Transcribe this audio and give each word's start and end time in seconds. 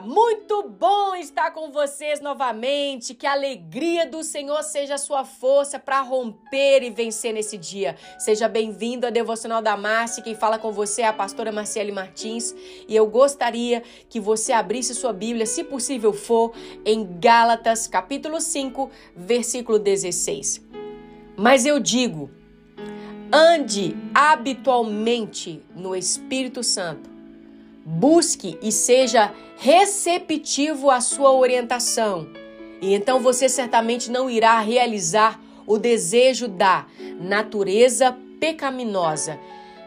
Muito 0.00 0.68
bom 0.68 1.14
estar 1.14 1.50
com 1.50 1.70
vocês 1.70 2.20
novamente. 2.20 3.14
Que 3.14 3.26
a 3.26 3.32
alegria 3.32 4.06
do 4.06 4.22
Senhor 4.22 4.62
seja 4.62 4.94
a 4.94 4.98
sua 4.98 5.24
força 5.24 5.78
para 5.78 6.00
romper 6.00 6.82
e 6.82 6.90
vencer 6.90 7.34
nesse 7.34 7.58
dia. 7.58 7.96
Seja 8.18 8.48
bem-vindo 8.48 9.06
à 9.06 9.10
Devocional 9.10 9.60
da 9.60 9.76
Márcia. 9.76 10.22
Quem 10.22 10.34
fala 10.34 10.58
com 10.58 10.72
você 10.72 11.02
é 11.02 11.06
a 11.06 11.12
pastora 11.12 11.52
Marciele 11.52 11.92
Martins. 11.92 12.54
E 12.88 12.96
eu 12.96 13.06
gostaria 13.06 13.82
que 14.08 14.18
você 14.18 14.52
abrisse 14.52 14.94
sua 14.94 15.12
Bíblia, 15.12 15.46
se 15.46 15.64
possível 15.64 16.12
for, 16.12 16.52
em 16.84 17.18
Gálatas, 17.18 17.86
capítulo 17.86 18.40
5, 18.40 18.90
versículo 19.14 19.78
16. 19.78 20.62
Mas 21.36 21.66
eu 21.66 21.78
digo, 21.78 22.30
ande 23.32 23.96
habitualmente 24.14 25.62
no 25.74 25.94
Espírito 25.94 26.62
Santo 26.62 27.11
Busque 27.84 28.58
e 28.62 28.70
seja 28.70 29.32
receptivo 29.56 30.90
à 30.90 31.00
sua 31.00 31.32
orientação. 31.32 32.28
E 32.80 32.94
então 32.94 33.20
você 33.20 33.48
certamente 33.48 34.10
não 34.10 34.28
irá 34.28 34.60
realizar 34.60 35.40
o 35.66 35.78
desejo 35.78 36.48
da 36.48 36.86
natureza 37.20 38.16
pecaminosa, 38.40 39.38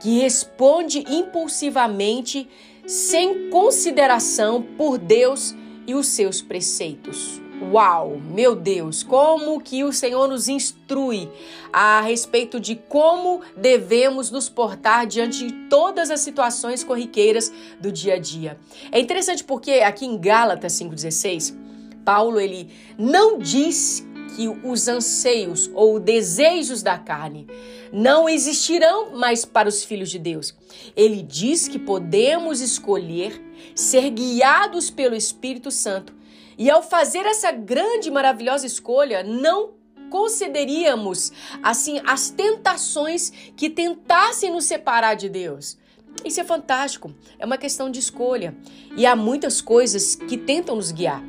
que 0.00 0.20
responde 0.20 1.04
impulsivamente 1.08 2.48
sem 2.86 3.50
consideração 3.50 4.62
por 4.62 4.96
Deus 4.96 5.54
e 5.86 5.94
os 5.94 6.06
seus 6.08 6.40
preceitos. 6.40 7.47
Uau, 7.60 8.20
meu 8.20 8.54
Deus, 8.54 9.02
como 9.02 9.60
que 9.60 9.82
o 9.82 9.92
Senhor 9.92 10.28
nos 10.28 10.48
instrui 10.48 11.28
a 11.72 12.00
respeito 12.00 12.60
de 12.60 12.76
como 12.76 13.40
devemos 13.56 14.30
nos 14.30 14.48
portar 14.48 15.06
diante 15.06 15.46
de 15.46 15.52
todas 15.68 16.08
as 16.10 16.20
situações 16.20 16.84
corriqueiras 16.84 17.52
do 17.80 17.90
dia 17.90 18.14
a 18.14 18.18
dia. 18.18 18.58
É 18.92 19.00
interessante 19.00 19.42
porque 19.42 19.72
aqui 19.72 20.06
em 20.06 20.16
Gálatas 20.16 20.72
5:16, 20.74 21.56
Paulo 22.04 22.38
ele 22.38 22.70
não 22.96 23.38
diz 23.38 24.06
que 24.36 24.46
os 24.48 24.86
anseios 24.86 25.68
ou 25.74 25.98
desejos 25.98 26.80
da 26.80 26.96
carne 26.96 27.48
não 27.92 28.28
existirão 28.28 29.16
mais 29.16 29.44
para 29.44 29.68
os 29.68 29.82
filhos 29.82 30.10
de 30.10 30.18
Deus. 30.18 30.54
Ele 30.94 31.22
diz 31.22 31.66
que 31.66 31.78
podemos 31.78 32.60
escolher 32.60 33.42
ser 33.74 34.10
guiados 34.10 34.90
pelo 34.90 35.16
Espírito 35.16 35.72
Santo 35.72 36.14
e 36.58 36.68
ao 36.68 36.82
fazer 36.82 37.24
essa 37.24 37.52
grande 37.52 38.08
e 38.08 38.10
maravilhosa 38.10 38.66
escolha, 38.66 39.22
não 39.22 39.74
concederíamos 40.10 41.30
assim 41.62 42.00
as 42.04 42.30
tentações 42.30 43.30
que 43.56 43.70
tentassem 43.70 44.50
nos 44.50 44.64
separar 44.64 45.14
de 45.14 45.28
Deus. 45.28 45.78
Isso 46.24 46.40
é 46.40 46.44
fantástico, 46.44 47.14
é 47.38 47.46
uma 47.46 47.56
questão 47.56 47.88
de 47.88 48.00
escolha. 48.00 48.56
E 48.96 49.06
há 49.06 49.14
muitas 49.14 49.60
coisas 49.60 50.16
que 50.16 50.36
tentam 50.36 50.74
nos 50.74 50.90
guiar. 50.90 51.22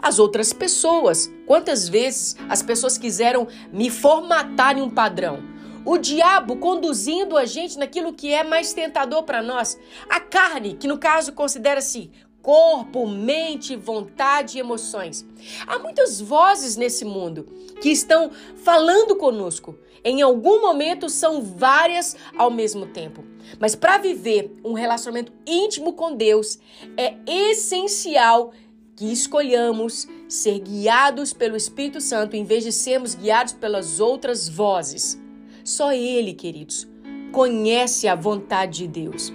As 0.00 0.20
outras 0.20 0.52
pessoas, 0.52 1.28
quantas 1.44 1.88
vezes 1.88 2.36
as 2.48 2.62
pessoas 2.62 2.96
quiseram 2.96 3.48
me 3.72 3.90
formatar 3.90 4.78
em 4.78 4.82
um 4.82 4.90
padrão? 4.90 5.42
O 5.84 5.98
diabo 5.98 6.56
conduzindo 6.56 7.36
a 7.36 7.44
gente 7.46 7.78
naquilo 7.78 8.12
que 8.12 8.32
é 8.32 8.44
mais 8.44 8.72
tentador 8.72 9.24
para 9.24 9.42
nós. 9.42 9.78
A 10.08 10.20
carne, 10.20 10.74
que 10.74 10.86
no 10.86 10.98
caso 10.98 11.32
considera-se 11.32 12.12
corpo, 12.48 13.06
mente, 13.06 13.76
vontade 13.76 14.56
e 14.56 14.60
emoções. 14.60 15.22
Há 15.66 15.78
muitas 15.80 16.18
vozes 16.18 16.78
nesse 16.78 17.04
mundo 17.04 17.44
que 17.78 17.90
estão 17.90 18.30
falando 18.64 19.14
conosco. 19.16 19.78
Em 20.02 20.22
algum 20.22 20.62
momento 20.62 21.10
são 21.10 21.42
várias 21.42 22.16
ao 22.38 22.50
mesmo 22.50 22.86
tempo. 22.86 23.22
Mas 23.60 23.74
para 23.74 23.98
viver 23.98 24.58
um 24.64 24.72
relacionamento 24.72 25.30
íntimo 25.46 25.92
com 25.92 26.16
Deus, 26.16 26.58
é 26.96 27.16
essencial 27.26 28.54
que 28.96 29.12
escolhamos 29.12 30.08
ser 30.26 30.58
guiados 30.60 31.34
pelo 31.34 31.54
Espírito 31.54 32.00
Santo 32.00 32.34
em 32.34 32.44
vez 32.44 32.64
de 32.64 32.72
sermos 32.72 33.14
guiados 33.14 33.52
pelas 33.52 34.00
outras 34.00 34.48
vozes. 34.48 35.20
Só 35.62 35.92
Ele, 35.92 36.32
queridos, 36.32 36.88
conhece 37.30 38.08
a 38.08 38.14
vontade 38.14 38.78
de 38.78 38.88
Deus 38.88 39.30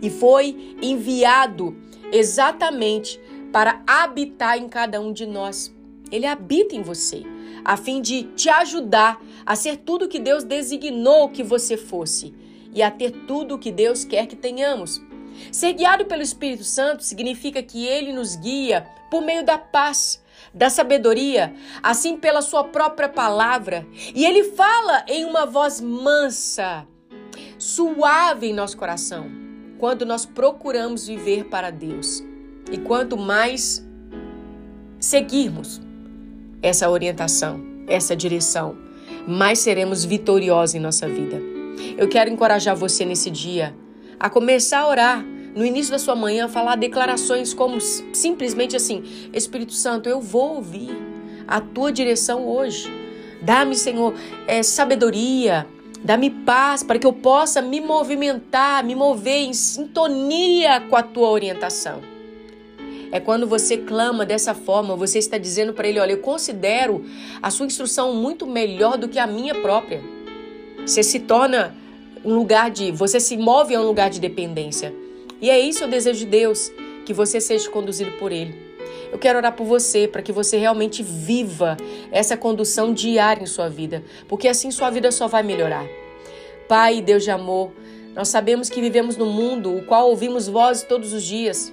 e 0.00 0.08
foi 0.08 0.76
enviado 0.80 1.76
exatamente 2.12 3.18
para 3.50 3.82
habitar 3.86 4.58
em 4.58 4.68
cada 4.68 5.00
um 5.00 5.12
de 5.12 5.26
nós. 5.26 5.74
Ele 6.10 6.26
habita 6.26 6.76
em 6.76 6.82
você, 6.82 7.22
a 7.64 7.76
fim 7.76 8.02
de 8.02 8.24
te 8.34 8.50
ajudar 8.50 9.20
a 9.46 9.56
ser 9.56 9.78
tudo 9.78 10.08
que 10.08 10.18
Deus 10.18 10.44
designou 10.44 11.30
que 11.30 11.42
você 11.42 11.76
fosse 11.76 12.34
e 12.74 12.82
a 12.82 12.90
ter 12.90 13.10
tudo 13.26 13.54
o 13.54 13.58
que 13.58 13.72
Deus 13.72 14.04
quer 14.04 14.26
que 14.26 14.36
tenhamos. 14.36 15.00
Ser 15.50 15.72
guiado 15.72 16.04
pelo 16.04 16.22
Espírito 16.22 16.64
Santo 16.64 17.02
significa 17.02 17.62
que 17.62 17.86
ele 17.86 18.12
nos 18.12 18.36
guia 18.36 18.86
por 19.10 19.22
meio 19.22 19.42
da 19.42 19.56
paz, 19.56 20.22
da 20.52 20.68
sabedoria, 20.68 21.54
assim 21.82 22.18
pela 22.18 22.42
sua 22.42 22.64
própria 22.64 23.08
palavra. 23.08 23.86
E 24.14 24.24
ele 24.26 24.44
fala 24.44 25.04
em 25.08 25.24
uma 25.24 25.46
voz 25.46 25.80
mansa, 25.80 26.86
suave 27.58 28.48
em 28.48 28.52
nosso 28.52 28.76
coração 28.76 29.41
quando 29.82 30.06
nós 30.06 30.24
procuramos 30.24 31.08
viver 31.08 31.46
para 31.46 31.68
Deus. 31.68 32.22
E 32.70 32.78
quanto 32.78 33.16
mais 33.16 33.84
seguirmos 35.00 35.80
essa 36.62 36.88
orientação, 36.88 37.60
essa 37.88 38.14
direção, 38.14 38.76
mais 39.26 39.58
seremos 39.58 40.04
vitoriosos 40.04 40.76
em 40.76 40.78
nossa 40.78 41.08
vida. 41.08 41.42
Eu 41.98 42.08
quero 42.08 42.30
encorajar 42.30 42.76
você 42.76 43.04
nesse 43.04 43.28
dia 43.28 43.74
a 44.20 44.30
começar 44.30 44.78
a 44.78 44.88
orar 44.88 45.24
no 45.52 45.66
início 45.66 45.90
da 45.90 45.98
sua 45.98 46.14
manhã, 46.14 46.46
falar 46.46 46.76
declarações 46.76 47.52
como 47.52 47.80
simplesmente 47.80 48.76
assim: 48.76 49.02
Espírito 49.32 49.72
Santo, 49.72 50.08
eu 50.08 50.20
vou 50.20 50.54
ouvir 50.58 50.96
a 51.48 51.60
tua 51.60 51.90
direção 51.90 52.46
hoje. 52.46 52.88
Dá-me, 53.42 53.74
Senhor, 53.74 54.14
é, 54.46 54.62
sabedoria, 54.62 55.66
Dá-me 56.04 56.30
paz 56.30 56.82
para 56.82 56.98
que 56.98 57.06
eu 57.06 57.12
possa 57.12 57.62
me 57.62 57.80
movimentar, 57.80 58.84
me 58.84 58.94
mover 58.94 59.42
em 59.42 59.52
sintonia 59.52 60.80
com 60.80 60.96
a 60.96 61.02
tua 61.02 61.30
orientação. 61.30 62.00
É 63.12 63.20
quando 63.20 63.46
você 63.46 63.76
clama 63.76 64.26
dessa 64.26 64.54
forma, 64.54 64.96
você 64.96 65.18
está 65.18 65.38
dizendo 65.38 65.72
para 65.72 65.86
ele: 65.86 66.00
Olha, 66.00 66.12
eu 66.12 66.18
considero 66.18 67.04
a 67.40 67.50
sua 67.50 67.66
instrução 67.66 68.14
muito 68.14 68.46
melhor 68.46 68.98
do 68.98 69.08
que 69.08 69.18
a 69.18 69.26
minha 69.26 69.54
própria. 69.54 70.02
Você 70.84 71.02
se 71.02 71.20
torna 71.20 71.76
um 72.24 72.34
lugar 72.34 72.70
de. 72.70 72.90
Você 72.90 73.20
se 73.20 73.36
move 73.36 73.74
a 73.74 73.80
um 73.80 73.86
lugar 73.86 74.10
de 74.10 74.18
dependência. 74.18 74.92
E 75.40 75.50
é 75.50 75.60
isso 75.60 75.84
o 75.84 75.88
desejo 75.88 76.20
de 76.20 76.26
Deus, 76.26 76.72
que 77.04 77.12
você 77.12 77.40
seja 77.40 77.68
conduzido 77.70 78.12
por 78.12 78.32
Ele. 78.32 78.71
Eu 79.10 79.18
quero 79.18 79.38
orar 79.38 79.52
por 79.52 79.64
você, 79.64 80.08
para 80.08 80.22
que 80.22 80.32
você 80.32 80.58
realmente 80.58 81.02
viva 81.02 81.76
essa 82.10 82.36
condução 82.36 82.92
diária 82.92 83.42
em 83.42 83.46
sua 83.46 83.68
vida, 83.68 84.02
porque 84.28 84.48
assim 84.48 84.70
sua 84.70 84.90
vida 84.90 85.10
só 85.12 85.28
vai 85.28 85.42
melhorar. 85.42 85.86
Pai, 86.68 87.00
Deus 87.00 87.24
de 87.24 87.30
amor, 87.30 87.72
nós 88.14 88.28
sabemos 88.28 88.68
que 88.68 88.80
vivemos 88.80 89.16
num 89.16 89.30
mundo 89.30 89.76
o 89.76 89.84
qual 89.84 90.08
ouvimos 90.08 90.48
vozes 90.48 90.82
todos 90.82 91.12
os 91.12 91.22
dias, 91.22 91.72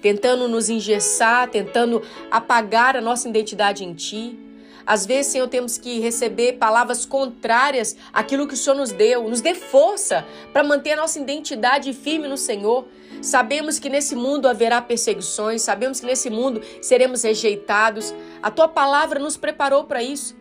tentando 0.00 0.48
nos 0.48 0.68
engessar, 0.68 1.48
tentando 1.48 2.02
apagar 2.30 2.96
a 2.96 3.00
nossa 3.00 3.28
identidade 3.28 3.84
em 3.84 3.94
Ti. 3.94 4.38
Às 4.86 5.06
vezes, 5.06 5.32
Senhor, 5.32 5.48
temos 5.48 5.78
que 5.78 6.00
receber 6.00 6.54
palavras 6.54 7.04
contrárias 7.04 7.96
àquilo 8.12 8.46
que 8.46 8.54
o 8.54 8.56
Senhor 8.56 8.76
nos 8.76 8.92
deu. 8.92 9.28
Nos 9.28 9.40
dê 9.40 9.54
força 9.54 10.26
para 10.52 10.62
manter 10.62 10.92
a 10.92 10.96
nossa 10.96 11.18
identidade 11.18 11.92
firme 11.92 12.28
no 12.28 12.36
Senhor. 12.36 12.86
Sabemos 13.20 13.78
que 13.78 13.88
nesse 13.88 14.16
mundo 14.16 14.48
haverá 14.48 14.82
perseguições, 14.82 15.62
sabemos 15.62 16.00
que 16.00 16.06
nesse 16.06 16.28
mundo 16.28 16.60
seremos 16.80 17.22
rejeitados. 17.22 18.12
A 18.42 18.50
tua 18.50 18.66
palavra 18.66 19.20
nos 19.20 19.36
preparou 19.36 19.84
para 19.84 20.02
isso. 20.02 20.34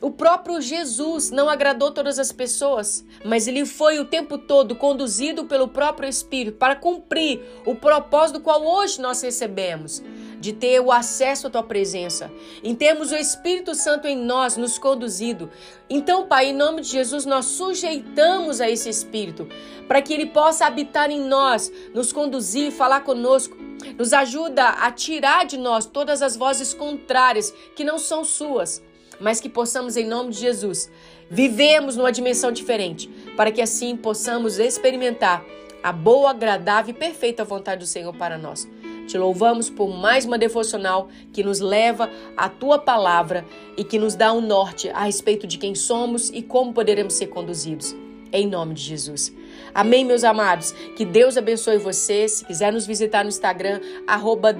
O 0.00 0.12
próprio 0.12 0.60
Jesus 0.60 1.30
não 1.32 1.48
agradou 1.48 1.90
todas 1.90 2.20
as 2.20 2.30
pessoas, 2.30 3.04
mas 3.24 3.48
ele 3.48 3.66
foi 3.66 3.98
o 3.98 4.04
tempo 4.04 4.38
todo 4.38 4.76
conduzido 4.76 5.44
pelo 5.46 5.66
próprio 5.66 6.08
Espírito 6.08 6.56
para 6.56 6.76
cumprir 6.76 7.42
o 7.66 7.74
propósito 7.74 8.38
qual 8.38 8.64
hoje 8.64 9.00
nós 9.00 9.20
recebemos, 9.20 10.00
de 10.38 10.52
ter 10.52 10.80
o 10.80 10.92
acesso 10.92 11.46
à 11.46 11.50
tua 11.50 11.62
presença, 11.62 12.30
em 12.62 12.74
termos 12.74 13.10
o 13.10 13.16
Espírito 13.16 13.74
Santo 13.74 14.06
em 14.06 14.16
nós 14.16 14.56
nos 14.56 14.78
conduzido. 14.78 15.50
Então, 15.88 16.26
Pai, 16.26 16.46
em 16.46 16.54
nome 16.54 16.82
de 16.82 16.88
Jesus, 16.88 17.24
nós 17.26 17.46
sujeitamos 17.46 18.60
a 18.60 18.70
esse 18.70 18.88
Espírito 18.88 19.48
para 19.86 20.02
que 20.02 20.12
ele 20.12 20.26
possa 20.26 20.66
habitar 20.66 21.10
em 21.10 21.20
nós, 21.20 21.72
nos 21.94 22.12
conduzir, 22.12 22.70
falar 22.70 23.00
conosco. 23.00 23.56
Nos 23.96 24.12
ajuda 24.12 24.68
a 24.70 24.90
tirar 24.90 25.46
de 25.46 25.56
nós 25.56 25.86
todas 25.86 26.20
as 26.20 26.36
vozes 26.36 26.74
contrárias 26.74 27.54
que 27.76 27.84
não 27.84 27.96
são 27.96 28.24
suas 28.24 28.82
mas 29.20 29.40
que 29.40 29.48
possamos, 29.48 29.96
em 29.96 30.06
nome 30.06 30.30
de 30.30 30.38
Jesus, 30.38 30.90
vivemos 31.28 31.96
numa 31.96 32.12
dimensão 32.12 32.52
diferente, 32.52 33.08
para 33.36 33.50
que 33.50 33.60
assim 33.60 33.96
possamos 33.96 34.58
experimentar 34.58 35.44
a 35.82 35.92
boa, 35.92 36.30
agradável 36.30 36.94
e 36.94 36.98
perfeita 36.98 37.44
vontade 37.44 37.80
do 37.80 37.86
Senhor 37.86 38.14
para 38.14 38.38
nós. 38.38 38.68
Te 39.08 39.16
louvamos 39.16 39.70
por 39.70 39.88
mais 39.88 40.26
uma 40.26 40.36
devocional 40.36 41.08
que 41.32 41.42
nos 41.42 41.60
leva 41.60 42.10
à 42.36 42.46
tua 42.50 42.78
palavra 42.78 43.42
e 43.74 43.82
que 43.82 43.98
nos 43.98 44.14
dá 44.14 44.34
um 44.34 44.42
norte 44.42 44.90
a 44.90 45.04
respeito 45.04 45.46
de 45.46 45.56
quem 45.56 45.74
somos 45.74 46.28
e 46.28 46.42
como 46.42 46.74
poderemos 46.74 47.14
ser 47.14 47.28
conduzidos. 47.28 47.96
Em 48.30 48.46
nome 48.46 48.74
de 48.74 48.82
Jesus. 48.82 49.34
Amém, 49.74 50.04
meus 50.04 50.24
amados? 50.24 50.72
Que 50.94 51.06
Deus 51.06 51.38
abençoe 51.38 51.78
você. 51.78 52.28
Se 52.28 52.44
quiser 52.44 52.70
nos 52.70 52.86
visitar 52.86 53.22
no 53.22 53.30
Instagram, 53.30 53.80
arroba. 54.06 54.54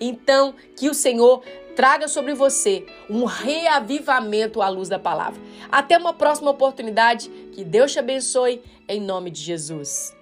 Então, 0.00 0.52
que 0.76 0.90
o 0.90 0.94
Senhor 0.94 1.44
traga 1.76 2.08
sobre 2.08 2.34
você 2.34 2.84
um 3.08 3.24
reavivamento 3.24 4.60
à 4.60 4.68
luz 4.68 4.88
da 4.88 4.98
palavra. 4.98 5.40
Até 5.70 5.96
uma 5.96 6.12
próxima 6.12 6.50
oportunidade. 6.50 7.28
Que 7.52 7.62
Deus 7.62 7.92
te 7.92 8.00
abençoe, 8.00 8.60
em 8.88 9.00
nome 9.00 9.30
de 9.30 9.40
Jesus. 9.40 10.15